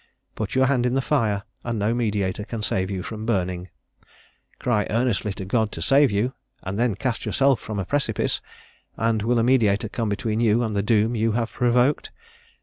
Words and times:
Put 0.33 0.55
your 0.55 0.65
hand 0.65 0.87
in 0.87 0.95
the 0.95 0.99
fire, 0.99 1.43
and 1.63 1.77
no 1.77 1.93
mediator 1.93 2.43
can 2.43 2.63
save 2.63 2.89
you 2.89 3.03
from 3.03 3.23
burning; 3.27 3.69
cry 4.57 4.87
earnestly 4.89 5.31
to 5.33 5.45
God 5.45 5.71
to 5.73 5.81
save 5.83 6.09
you, 6.09 6.33
and 6.63 6.79
then 6.79 6.95
cast 6.95 7.23
yourself 7.23 7.59
from 7.59 7.77
a 7.77 7.85
precipice, 7.85 8.41
and 8.97 9.21
will 9.21 9.37
a 9.37 9.43
mediator 9.43 9.89
come 9.89 10.09
between 10.09 10.39
you 10.39 10.63
and 10.63 10.75
the 10.75 10.81
doom 10.81 11.15
you 11.15 11.33
have 11.33 11.51
provoked? 11.51 12.09